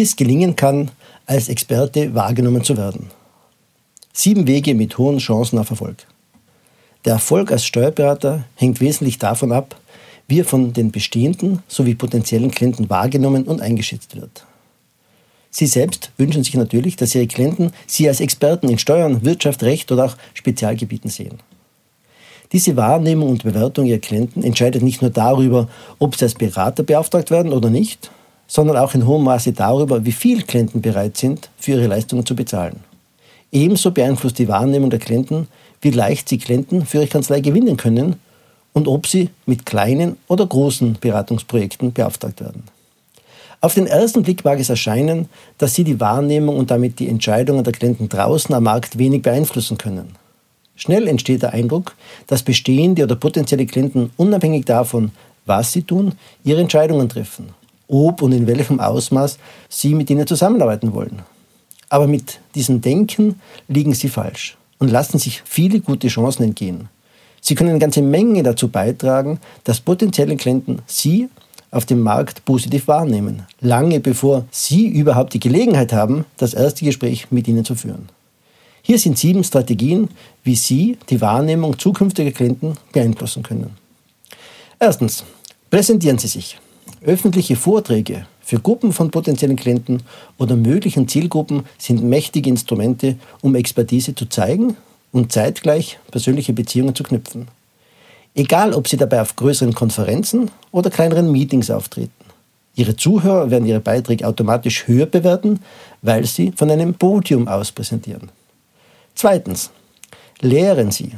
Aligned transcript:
wie 0.00 0.04
es 0.04 0.16
gelingen 0.16 0.56
kann, 0.56 0.90
als 1.26 1.50
Experte 1.50 2.14
wahrgenommen 2.14 2.64
zu 2.64 2.78
werden. 2.78 3.10
Sieben 4.14 4.46
Wege 4.46 4.74
mit 4.74 4.96
hohen 4.96 5.18
Chancen 5.18 5.58
auf 5.58 5.68
Erfolg. 5.68 6.06
Der 7.04 7.12
Erfolg 7.12 7.52
als 7.52 7.66
Steuerberater 7.66 8.44
hängt 8.56 8.80
wesentlich 8.80 9.18
davon 9.18 9.52
ab, 9.52 9.78
wie 10.26 10.40
er 10.40 10.46
von 10.46 10.72
den 10.72 10.90
bestehenden 10.90 11.62
sowie 11.68 11.94
potenziellen 11.94 12.50
Klienten 12.50 12.88
wahrgenommen 12.88 13.44
und 13.44 13.60
eingeschätzt 13.60 14.16
wird. 14.16 14.46
Sie 15.50 15.66
selbst 15.66 16.12
wünschen 16.16 16.44
sich 16.44 16.54
natürlich, 16.54 16.96
dass 16.96 17.14
Ihre 17.14 17.26
Klienten 17.26 17.70
Sie 17.86 18.08
als 18.08 18.20
Experten 18.20 18.70
in 18.70 18.78
Steuern, 18.78 19.22
Wirtschaft, 19.22 19.62
Recht 19.62 19.92
oder 19.92 20.06
auch 20.06 20.16
Spezialgebieten 20.32 21.10
sehen. 21.10 21.40
Diese 22.52 22.74
Wahrnehmung 22.74 23.28
und 23.28 23.44
Bewertung 23.44 23.84
Ihrer 23.84 23.98
Klienten 23.98 24.44
entscheidet 24.44 24.82
nicht 24.82 25.02
nur 25.02 25.10
darüber, 25.10 25.68
ob 25.98 26.16
Sie 26.16 26.24
als 26.24 26.36
Berater 26.36 26.84
beauftragt 26.84 27.30
werden 27.30 27.52
oder 27.52 27.68
nicht, 27.68 28.10
sondern 28.50 28.76
auch 28.78 28.94
in 28.94 29.06
hohem 29.06 29.22
Maße 29.22 29.52
darüber, 29.52 30.04
wie 30.04 30.10
viel 30.10 30.42
Klienten 30.42 30.82
bereit 30.82 31.16
sind, 31.16 31.48
für 31.56 31.72
ihre 31.72 31.86
Leistungen 31.86 32.26
zu 32.26 32.34
bezahlen. 32.34 32.80
Ebenso 33.52 33.92
beeinflusst 33.92 34.40
die 34.40 34.48
Wahrnehmung 34.48 34.90
der 34.90 34.98
Klienten, 34.98 35.46
wie 35.80 35.90
leicht 35.90 36.28
sie 36.28 36.38
Klienten 36.38 36.84
für 36.84 36.98
ihre 36.98 37.06
Kanzlei 37.06 37.38
gewinnen 37.40 37.76
können 37.76 38.16
und 38.72 38.88
ob 38.88 39.06
sie 39.06 39.30
mit 39.46 39.66
kleinen 39.66 40.16
oder 40.26 40.44
großen 40.46 40.98
Beratungsprojekten 41.00 41.92
beauftragt 41.92 42.40
werden. 42.40 42.64
Auf 43.60 43.74
den 43.74 43.86
ersten 43.86 44.24
Blick 44.24 44.44
mag 44.44 44.58
es 44.58 44.68
erscheinen, 44.68 45.28
dass 45.58 45.74
Sie 45.74 45.84
die 45.84 46.00
Wahrnehmung 46.00 46.56
und 46.56 46.72
damit 46.72 46.98
die 46.98 47.08
Entscheidungen 47.08 47.62
der 47.62 47.74
Klienten 47.74 48.08
draußen 48.08 48.52
am 48.54 48.64
Markt 48.64 48.98
wenig 48.98 49.22
beeinflussen 49.22 49.78
können. 49.78 50.16
Schnell 50.74 51.06
entsteht 51.06 51.42
der 51.42 51.52
Eindruck, 51.52 51.94
dass 52.26 52.42
bestehende 52.42 53.04
oder 53.04 53.14
potenzielle 53.14 53.66
Klienten 53.66 54.10
unabhängig 54.16 54.64
davon, 54.64 55.12
was 55.46 55.72
sie 55.72 55.82
tun, 55.82 56.14
ihre 56.42 56.62
Entscheidungen 56.62 57.08
treffen, 57.08 57.50
ob 57.90 58.22
und 58.22 58.32
in 58.32 58.46
welchem 58.46 58.80
Ausmaß 58.80 59.38
sie 59.68 59.94
mit 59.94 60.08
ihnen 60.10 60.26
zusammenarbeiten 60.26 60.94
wollen. 60.94 61.22
Aber 61.88 62.06
mit 62.06 62.40
diesem 62.54 62.80
Denken 62.80 63.40
liegen 63.68 63.94
sie 63.94 64.08
falsch 64.08 64.56
und 64.78 64.90
lassen 64.90 65.18
sich 65.18 65.42
viele 65.44 65.80
gute 65.80 66.08
Chancen 66.08 66.44
entgehen. 66.44 66.88
Sie 67.40 67.54
können 67.54 67.70
eine 67.70 67.78
ganze 67.78 68.02
Menge 68.02 68.42
dazu 68.42 68.68
beitragen, 68.68 69.40
dass 69.64 69.80
potenzielle 69.80 70.36
Klienten 70.36 70.82
Sie 70.86 71.28
auf 71.70 71.86
dem 71.86 72.00
Markt 72.00 72.44
positiv 72.44 72.88
wahrnehmen, 72.88 73.46
lange 73.60 74.00
bevor 74.00 74.44
Sie 74.50 74.86
überhaupt 74.88 75.34
die 75.34 75.40
Gelegenheit 75.40 75.92
haben, 75.92 76.26
das 76.36 76.54
erste 76.54 76.84
Gespräch 76.84 77.30
mit 77.30 77.48
Ihnen 77.48 77.64
zu 77.64 77.74
führen. 77.74 78.08
Hier 78.82 78.98
sind 78.98 79.18
sieben 79.18 79.44
Strategien, 79.44 80.08
wie 80.42 80.56
Sie 80.56 80.98
die 81.08 81.20
Wahrnehmung 81.20 81.78
zukünftiger 81.78 82.32
Klienten 82.32 82.74
beeinflussen 82.92 83.42
können. 83.42 83.70
Erstens, 84.78 85.24
präsentieren 85.70 86.18
Sie 86.18 86.28
sich. 86.28 86.58
Öffentliche 87.02 87.56
Vorträge 87.56 88.26
für 88.42 88.60
Gruppen 88.60 88.92
von 88.92 89.10
potenziellen 89.10 89.56
Klienten 89.56 90.02
oder 90.36 90.54
möglichen 90.54 91.08
Zielgruppen 91.08 91.64
sind 91.78 92.04
mächtige 92.04 92.50
Instrumente, 92.50 93.16
um 93.40 93.54
Expertise 93.54 94.14
zu 94.14 94.28
zeigen 94.28 94.76
und 95.10 95.32
zeitgleich 95.32 95.98
persönliche 96.10 96.52
Beziehungen 96.52 96.94
zu 96.94 97.02
knüpfen. 97.02 97.48
Egal, 98.34 98.74
ob 98.74 98.86
Sie 98.86 98.98
dabei 98.98 99.22
auf 99.22 99.34
größeren 99.34 99.72
Konferenzen 99.72 100.50
oder 100.72 100.90
kleineren 100.90 101.32
Meetings 101.32 101.70
auftreten. 101.70 102.12
Ihre 102.76 102.96
Zuhörer 102.96 103.50
werden 103.50 103.66
Ihre 103.66 103.80
Beiträge 103.80 104.26
automatisch 104.26 104.86
höher 104.86 105.06
bewerten, 105.06 105.60
weil 106.02 106.26
Sie 106.26 106.52
von 106.54 106.70
einem 106.70 106.92
Podium 106.92 107.48
aus 107.48 107.72
präsentieren. 107.72 108.28
Zweitens, 109.14 109.70
lehren 110.40 110.90
Sie. 110.90 111.12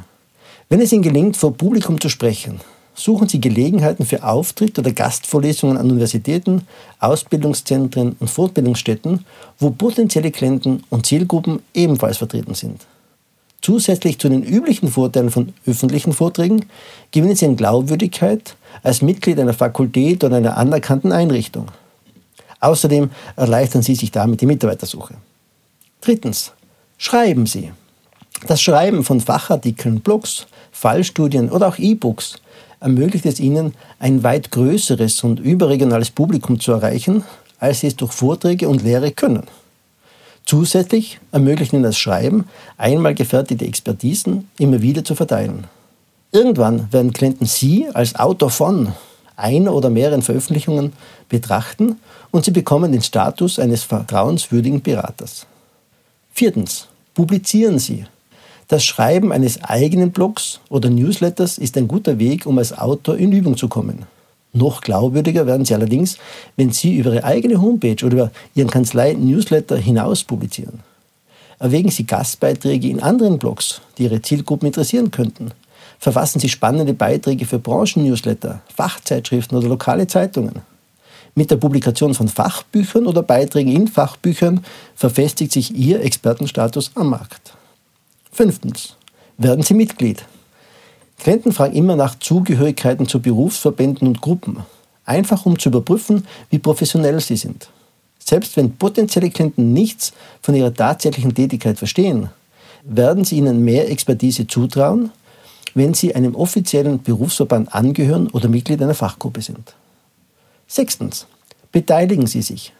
Wenn 0.69 0.79
es 0.79 0.93
Ihnen 0.93 1.03
gelingt, 1.03 1.35
vor 1.35 1.53
Publikum 1.53 1.99
zu 1.99 2.07
sprechen, 2.07 2.61
suchen 2.95 3.27
Sie 3.27 3.41
Gelegenheiten 3.41 4.05
für 4.05 4.23
Auftritt 4.23 4.77
oder 4.79 4.91
Gastvorlesungen 4.91 5.77
an 5.77 5.89
Universitäten, 5.89 6.67
Ausbildungszentren 6.99 8.15
und 8.19 8.29
Fortbildungsstätten, 8.29 9.25
wo 9.59 9.71
potenzielle 9.71 10.31
Klienten 10.31 10.83
und 10.89 11.05
Zielgruppen 11.05 11.61
ebenfalls 11.73 12.17
vertreten 12.17 12.53
sind. 12.53 12.85
Zusätzlich 13.61 14.19
zu 14.19 14.27
den 14.27 14.43
üblichen 14.43 14.89
Vorteilen 14.89 15.31
von 15.31 15.53
öffentlichen 15.65 16.11
Vorträgen 16.11 16.65
gewinnen 17.11 17.35
Sie 17.35 17.45
an 17.45 17.55
Glaubwürdigkeit 17.55 18.55
als 18.83 19.01
Mitglied 19.01 19.39
einer 19.39 19.53
Fakultät 19.53 20.23
oder 20.23 20.35
einer 20.35 20.57
anerkannten 20.57 21.13
Einrichtung. 21.13 21.67
Außerdem 22.59 23.09
erleichtern 23.35 23.81
Sie 23.81 23.95
sich 23.95 24.11
damit 24.11 24.41
die 24.41 24.45
Mitarbeitersuche. 24.45 25.15
Drittens. 26.01 26.51
Schreiben 26.97 27.45
Sie. 27.45 27.71
Das 28.47 28.61
Schreiben 28.61 29.03
von 29.03 29.21
Fachartikeln, 29.21 30.01
Blogs, 30.01 30.47
Fallstudien 30.71 31.49
oder 31.49 31.69
auch 31.69 31.77
E-Books 31.77 32.41
ermöglicht 32.83 33.25
es 33.25 33.39
Ihnen, 33.39 33.73
ein 33.97 34.23
weit 34.23 34.51
größeres 34.51 35.23
und 35.23 35.39
überregionales 35.39 36.11
Publikum 36.11 36.59
zu 36.59 36.73
erreichen, 36.73 37.23
als 37.57 37.79
Sie 37.79 37.87
es 37.87 37.95
durch 37.95 38.11
Vorträge 38.11 38.67
und 38.69 38.83
Lehre 38.83 39.11
können. 39.11 39.43
Zusätzlich 40.45 41.19
ermöglichen 41.31 41.77
Ihnen 41.77 41.83
das 41.83 41.97
Schreiben, 41.97 42.45
einmal 42.77 43.15
gefertigte 43.15 43.65
Expertisen 43.65 44.49
immer 44.59 44.81
wieder 44.81 45.03
zu 45.03 45.15
verteilen. 45.15 45.63
Irgendwann 46.33 46.91
werden 46.91 47.13
Klienten 47.13 47.47
Sie 47.47 47.87
als 47.93 48.15
Autor 48.15 48.49
von 48.49 48.91
einer 49.37 49.73
oder 49.73 49.89
mehreren 49.89 50.21
Veröffentlichungen 50.21 50.93
betrachten 51.29 51.99
und 52.31 52.43
Sie 52.43 52.51
bekommen 52.51 52.91
den 52.91 53.01
Status 53.01 53.59
eines 53.59 53.83
vertrauenswürdigen 53.83 54.81
Beraters. 54.81 55.45
Viertens. 56.33 56.87
Publizieren 57.13 57.77
Sie. 57.77 58.05
Das 58.73 58.83
Schreiben 58.83 59.31
eines 59.31 59.63
eigenen 59.63 60.09
Blogs 60.11 60.59
oder 60.67 60.89
Newsletters 60.89 61.59
ist 61.59 61.77
ein 61.77 61.87
guter 61.87 62.17
Weg, 62.17 62.47
um 62.47 62.57
als 62.57 62.75
Autor 62.75 63.17
in 63.17 63.31
Übung 63.31 63.55
zu 63.55 63.67
kommen. 63.67 64.07
Noch 64.51 64.81
glaubwürdiger 64.81 65.45
werden 65.45 65.63
Sie 65.63 65.75
allerdings, 65.75 66.17
wenn 66.55 66.71
Sie 66.71 66.97
über 66.97 67.13
Ihre 67.13 67.23
eigene 67.23 67.61
Homepage 67.61 68.03
oder 68.03 68.13
über 68.13 68.31
Ihren 68.55 68.71
Kanzlei-Newsletter 68.71 69.77
hinaus 69.77 70.23
publizieren. 70.23 70.79
Erwägen 71.59 71.91
Sie 71.91 72.07
Gastbeiträge 72.07 72.87
in 72.87 72.99
anderen 72.99 73.37
Blogs, 73.37 73.79
die 73.99 74.05
Ihre 74.05 74.23
Zielgruppen 74.23 74.65
interessieren 74.65 75.11
könnten. 75.11 75.51
Verfassen 75.99 76.39
Sie 76.39 76.49
spannende 76.49 76.95
Beiträge 76.95 77.45
für 77.45 77.59
Branchen-Newsletter, 77.59 78.61
Fachzeitschriften 78.75 79.55
oder 79.55 79.67
lokale 79.67 80.07
Zeitungen. 80.07 80.63
Mit 81.35 81.51
der 81.51 81.57
Publikation 81.57 82.15
von 82.15 82.27
Fachbüchern 82.27 83.05
oder 83.05 83.21
Beiträgen 83.21 83.71
in 83.71 83.87
Fachbüchern 83.87 84.65
verfestigt 84.95 85.51
sich 85.51 85.75
Ihr 85.75 86.01
Expertenstatus 86.01 86.89
am 86.95 87.11
Markt. 87.11 87.53
Fünftens. 88.33 88.95
Werden 89.37 89.63
Sie 89.63 89.75
Mitglied. 89.75 90.25
Klienten 91.19 91.51
fragen 91.51 91.75
immer 91.75 91.95
nach 91.95 92.17
Zugehörigkeiten 92.17 93.07
zu 93.07 93.21
Berufsverbänden 93.21 94.07
und 94.07 94.21
Gruppen, 94.21 94.57
einfach 95.05 95.45
um 95.45 95.59
zu 95.59 95.69
überprüfen, 95.69 96.25
wie 96.49 96.57
professionell 96.57 97.19
sie 97.19 97.37
sind. 97.37 97.69
Selbst 98.17 98.57
wenn 98.57 98.75
potenzielle 98.75 99.29
Klienten 99.29 99.71
nichts 99.71 100.13
von 100.41 100.55
ihrer 100.55 100.73
tatsächlichen 100.73 101.35
Tätigkeit 101.35 101.77
verstehen, 101.77 102.29
werden 102.83 103.23
sie 103.23 103.37
ihnen 103.37 103.63
mehr 103.63 103.91
Expertise 103.91 104.47
zutrauen, 104.47 105.11
wenn 105.75 105.93
sie 105.93 106.15
einem 106.15 106.33
offiziellen 106.33 107.03
Berufsverband 107.03 107.75
angehören 107.75 108.29
oder 108.31 108.49
Mitglied 108.49 108.81
einer 108.81 108.95
Fachgruppe 108.95 109.41
sind. 109.41 109.75
Sechstens. 110.67 111.27
Beteiligen 111.71 112.25
Sie 112.25 112.41
sich. 112.41 112.73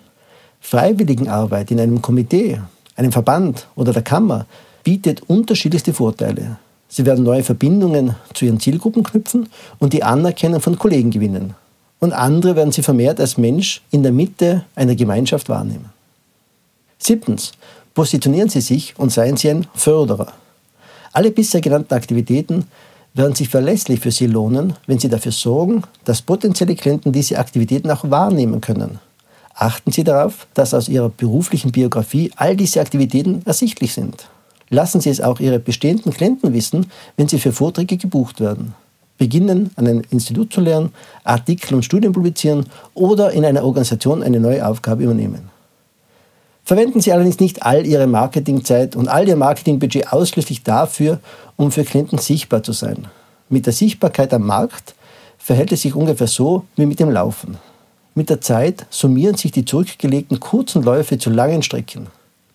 Freiwilligenarbeit 0.61 1.69
in 1.69 1.79
einem 1.79 2.01
Komitee, 2.01 2.59
einem 2.95 3.11
Verband 3.11 3.67
oder 3.75 3.93
der 3.93 4.03
Kammer 4.03 4.47
bietet 4.83 5.21
unterschiedlichste 5.27 5.93
Vorteile. 5.93 6.57
Sie 6.87 7.05
werden 7.05 7.23
neue 7.23 7.43
Verbindungen 7.43 8.15
zu 8.33 8.45
ihren 8.45 8.59
Zielgruppen 8.59 9.03
knüpfen 9.03 9.49
und 9.79 9.93
die 9.93 10.03
Anerkennung 10.03 10.61
von 10.61 10.77
Kollegen 10.77 11.11
gewinnen. 11.11 11.55
Und 11.99 12.13
andere 12.13 12.55
werden 12.55 12.71
sie 12.71 12.83
vermehrt 12.83 13.19
als 13.19 13.37
Mensch 13.37 13.81
in 13.89 14.03
der 14.03 14.11
Mitte 14.11 14.65
einer 14.75 14.95
Gemeinschaft 14.95 15.49
wahrnehmen. 15.49 15.89
Siebtens. 16.97 17.53
Positionieren 17.93 18.49
Sie 18.49 18.61
sich 18.61 18.95
und 18.97 19.11
seien 19.11 19.37
Sie 19.37 19.49
ein 19.49 19.67
Förderer. 19.75 20.33
Alle 21.11 21.29
bisher 21.29 21.61
genannten 21.61 21.93
Aktivitäten 21.93 22.65
werden 23.13 23.35
sich 23.35 23.49
verlässlich 23.49 23.99
für 23.99 24.11
Sie 24.11 24.25
lohnen, 24.25 24.73
wenn 24.87 24.97
Sie 24.97 25.09
dafür 25.09 25.31
sorgen, 25.31 25.83
dass 26.03 26.23
potenzielle 26.23 26.75
Klienten 26.75 27.11
diese 27.11 27.37
Aktivitäten 27.37 27.91
auch 27.91 28.09
wahrnehmen 28.09 28.61
können. 28.61 28.99
Achten 29.53 29.91
Sie 29.91 30.03
darauf, 30.03 30.47
dass 30.55 30.73
aus 30.73 30.89
Ihrer 30.89 31.09
beruflichen 31.09 31.71
Biografie 31.71 32.31
all 32.35 32.55
diese 32.55 32.81
Aktivitäten 32.81 33.43
ersichtlich 33.45 33.93
sind. 33.93 34.27
Lassen 34.73 35.01
Sie 35.01 35.11
es 35.11 35.21
auch 35.21 35.39
Ihre 35.39 35.59
bestehenden 35.59 36.11
Klienten 36.11 36.51
wissen, 36.51 36.87
wenn 37.15 37.27
Sie 37.27 37.37
für 37.37 37.51
Vorträge 37.51 37.95
gebucht 37.95 38.39
werden. 38.39 38.73
Beginnen, 39.19 39.69
an 39.75 39.87
einem 39.87 40.01
Institut 40.09 40.51
zu 40.51 40.61
lernen, 40.61 40.91
Artikel 41.23 41.75
und 41.75 41.85
Studien 41.85 42.11
publizieren 42.11 42.65
oder 42.95 43.31
in 43.33 43.45
einer 43.45 43.63
Organisation 43.63 44.23
eine 44.23 44.39
neue 44.39 44.65
Aufgabe 44.65 45.03
übernehmen. 45.03 45.51
Verwenden 46.63 47.01
Sie 47.01 47.13
allerdings 47.13 47.39
nicht 47.39 47.61
all 47.61 47.85
Ihre 47.85 48.07
Marketingzeit 48.07 48.95
und 48.95 49.09
all 49.09 49.27
Ihr 49.27 49.35
Marketingbudget 49.35 50.11
ausschließlich 50.11 50.63
dafür, 50.63 51.19
um 51.55 51.71
für 51.71 51.83
Klienten 51.83 52.17
sichtbar 52.17 52.63
zu 52.63 52.71
sein. 52.71 53.05
Mit 53.49 53.67
der 53.67 53.73
Sichtbarkeit 53.73 54.33
am 54.33 54.47
Markt 54.47 54.95
verhält 55.37 55.71
es 55.71 55.83
sich 55.83 55.93
ungefähr 55.93 56.25
so 56.25 56.65
wie 56.77 56.87
mit 56.87 56.99
dem 56.99 57.11
Laufen. 57.11 57.59
Mit 58.15 58.31
der 58.31 58.41
Zeit 58.41 58.87
summieren 58.89 59.37
sich 59.37 59.51
die 59.51 59.65
zurückgelegten 59.65 60.39
kurzen 60.39 60.81
Läufe 60.81 61.19
zu 61.19 61.29
langen 61.29 61.61
Strecken. 61.61 62.07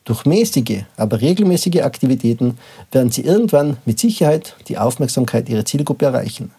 Durch 0.09 0.25
mäßige, 0.25 0.85
aber 0.97 1.21
regelmäßige 1.21 1.83
Aktivitäten 1.83 2.57
werden 2.91 3.11
Sie 3.11 3.21
irgendwann 3.21 3.77
mit 3.85 3.99
Sicherheit 3.99 4.57
die 4.69 4.79
Aufmerksamkeit 4.79 5.51
Ihrer 5.51 5.67
Zielgruppe 5.67 6.07
erreichen. 6.07 6.51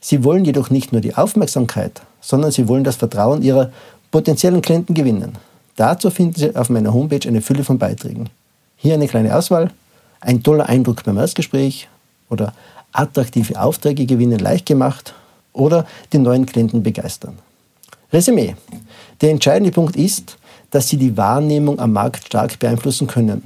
Sie 0.00 0.22
wollen 0.22 0.44
jedoch 0.44 0.70
nicht 0.70 0.92
nur 0.92 1.00
die 1.00 1.16
Aufmerksamkeit, 1.16 2.00
sondern 2.20 2.52
Sie 2.52 2.68
wollen 2.68 2.84
das 2.84 2.94
Vertrauen 2.94 3.42
Ihrer 3.42 3.72
potenziellen 4.12 4.62
Klienten 4.62 4.94
gewinnen. 4.94 5.32
Dazu 5.74 6.10
finden 6.10 6.38
Sie 6.38 6.54
auf 6.54 6.70
meiner 6.70 6.94
Homepage 6.94 7.28
eine 7.28 7.42
Fülle 7.42 7.64
von 7.64 7.76
Beiträgen. 7.76 8.30
Hier 8.76 8.94
eine 8.94 9.08
kleine 9.08 9.34
Auswahl, 9.34 9.72
ein 10.20 10.40
toller 10.44 10.68
Eindruck 10.68 11.02
beim 11.02 11.18
Erstgespräch 11.18 11.88
oder 12.28 12.54
attraktive 12.92 13.60
Aufträge 13.60 14.06
gewinnen 14.06 14.38
leicht 14.38 14.66
gemacht 14.66 15.12
oder 15.52 15.88
den 16.12 16.22
neuen 16.22 16.46
Klienten 16.46 16.84
begeistern. 16.84 17.36
Resümee. 18.12 18.54
Der 19.22 19.30
entscheidende 19.30 19.72
Punkt 19.72 19.96
ist, 19.96 20.36
dass 20.70 20.88
Sie 20.88 20.96
die 20.96 21.16
Wahrnehmung 21.16 21.78
am 21.78 21.92
Markt 21.92 22.26
stark 22.26 22.58
beeinflussen 22.58 23.06
können. 23.06 23.42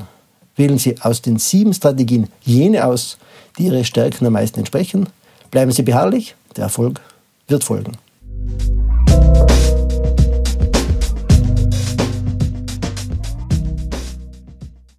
Wählen 0.57 0.79
Sie 0.79 1.01
aus 1.01 1.23
den 1.23 1.39
sieben 1.39 1.75
Strategien 1.75 2.29
jene 2.43 2.85
aus, 2.87 3.19
die 3.59 3.65
Ihre 3.65 3.85
Stärken 3.85 4.27
am 4.27 4.35
meisten 4.35 4.59
entsprechen. 4.61 5.09
Bleiben 5.51 5.73
Sie 5.73 5.83
beharrlich, 5.83 6.35
der 6.57 6.65
Erfolg 6.65 7.01
wird 7.49 7.65
folgen. 7.65 7.93